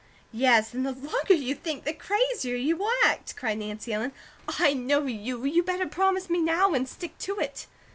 [0.31, 4.13] "Yes, and the longer you think the crazier you will act," cried Nancy Ellen.
[4.57, 5.45] "I know you!
[5.45, 7.67] You better promise me now, and stick to it."